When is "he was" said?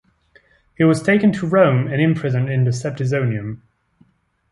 0.75-1.03